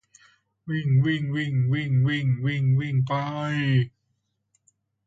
[0.69, 3.13] วิ่งวิ่งวิ่งวิ่งวิ่งวิ่ง วิ่งไป